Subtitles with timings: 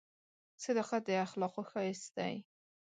[0.63, 2.33] •صداقت د اخلاقو ښایست دی.